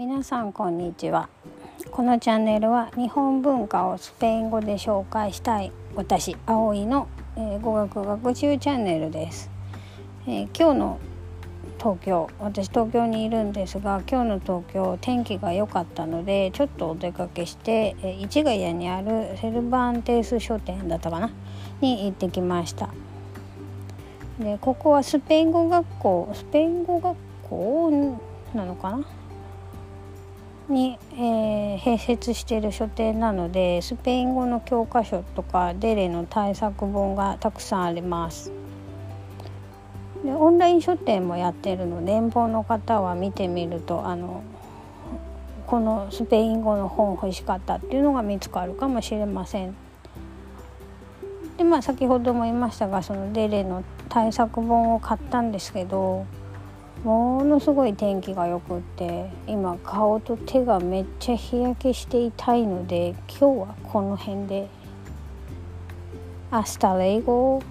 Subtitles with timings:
[0.00, 1.28] 皆さんこんにちは。
[1.90, 7.06] このチャンネルは日本文化をスペイン語で紹介したい私葵の、
[7.36, 9.50] えー、語学学習チャンネルです、
[10.26, 11.00] えー、今日の
[11.78, 21.30] 東京私東京にいるんですが今日の東京天気が良かったのでちょっとお出かけして、え、市ヶ谷にあるセルバンテース書店だったかな
[21.82, 22.88] に行ってきました。
[24.38, 27.18] でここはスペイン語学校スペイン語学
[27.50, 28.16] 校
[28.54, 29.04] なのかな？
[30.70, 38.52] に、えー、併設している書店なのでスペイン語の教科書とかデレの対策本がたくさんあります。
[40.24, 44.42] でオンライン書店もやってるので遠方の方は見てみるとあの
[45.66, 49.74] このスペイン語の本欲しかったっていうのが見つかるかもしれません。
[51.56, 56.26] でまあ先ほども言いましたがそのデレの対策本を買ったんですけど
[57.04, 64.68] ものすごい天気がよくって今顔と手がめっちゃ日焼けして痛いので今日はこの辺で。
[66.52, 67.62] アスタレイゴ